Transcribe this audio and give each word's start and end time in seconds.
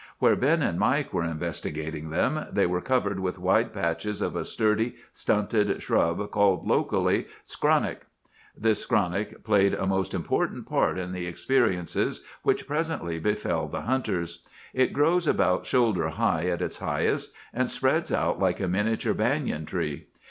"Where 0.17 0.35
Ben 0.35 0.63
and 0.63 0.79
Mike 0.79 1.13
were 1.13 1.23
investigating 1.23 2.09
them, 2.09 2.47
they 2.51 2.65
were 2.65 2.81
covered 2.81 3.19
with 3.19 3.37
wide 3.37 3.71
patches 3.71 4.19
of 4.19 4.35
a 4.35 4.43
sturdy, 4.43 4.95
stunted 5.13 5.79
shrub 5.83 6.31
called, 6.31 6.65
locally, 6.65 7.27
'skronnick.' 7.45 8.07
"This 8.57 8.79
skronnick 8.83 9.43
played 9.43 9.75
a 9.75 9.85
most 9.85 10.15
important 10.15 10.65
part 10.65 10.97
in 10.97 11.11
the 11.11 11.27
experiences 11.27 12.23
which 12.41 12.65
presently 12.67 13.19
befell 13.19 13.67
the 13.67 13.81
hunters. 13.81 14.43
It 14.73 14.91
grows 14.91 15.27
about 15.27 15.67
shoulder 15.67 16.09
high 16.09 16.47
at 16.47 16.63
its 16.63 16.79
highest, 16.79 17.35
and 17.53 17.69
spreads 17.69 18.11
out 18.11 18.39
like 18.39 18.59
a 18.59 18.67
miniature 18.67 19.13
banyan 19.13 19.67
tree. 19.67 20.07